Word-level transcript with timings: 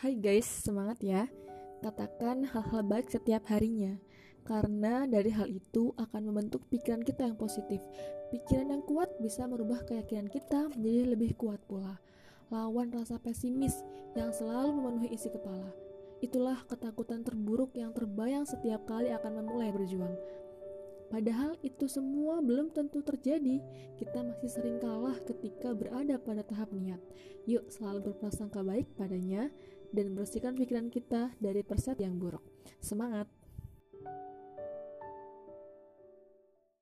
Hai 0.00 0.16
guys, 0.16 0.48
semangat 0.48 1.04
ya. 1.04 1.28
Katakan 1.84 2.48
hal-hal 2.48 2.80
baik 2.88 3.12
setiap 3.12 3.44
harinya. 3.52 4.00
Karena 4.48 5.04
dari 5.04 5.28
hal 5.28 5.44
itu 5.44 5.92
akan 6.00 6.32
membentuk 6.32 6.64
pikiran 6.72 7.04
kita 7.04 7.28
yang 7.28 7.36
positif. 7.36 7.84
Pikiran 8.32 8.72
yang 8.72 8.80
kuat 8.88 9.12
bisa 9.20 9.44
merubah 9.44 9.84
keyakinan 9.84 10.32
kita 10.32 10.72
menjadi 10.72 11.04
lebih 11.04 11.36
kuat 11.36 11.60
pula. 11.68 12.00
Lawan 12.48 12.88
rasa 12.96 13.20
pesimis 13.20 13.84
yang 14.16 14.32
selalu 14.32 14.72
memenuhi 14.72 15.12
isi 15.12 15.28
kepala. 15.28 15.68
Itulah 16.24 16.64
ketakutan 16.64 17.20
terburuk 17.20 17.76
yang 17.76 17.92
terbayang 17.92 18.48
setiap 18.48 18.88
kali 18.88 19.12
akan 19.12 19.44
memulai 19.44 19.68
berjuang. 19.68 20.16
Padahal 21.10 21.58
itu 21.66 21.90
semua 21.90 22.38
belum 22.38 22.70
tentu 22.70 23.02
terjadi. 23.02 23.58
Kita 23.98 24.22
masih 24.22 24.46
sering 24.46 24.78
kalah 24.78 25.18
ketika 25.26 25.74
berada 25.74 26.16
pada 26.22 26.46
tahap 26.46 26.70
niat. 26.70 27.02
Yuk 27.50 27.66
selalu 27.66 28.14
berprasangka 28.14 28.62
baik 28.62 28.86
padanya 28.94 29.50
dan 29.90 30.14
bersihkan 30.14 30.54
pikiran 30.54 30.86
kita 30.86 31.34
dari 31.42 31.66
persepsi 31.66 32.06
yang 32.06 32.14
buruk. 32.14 32.46
Semangat! 32.78 33.26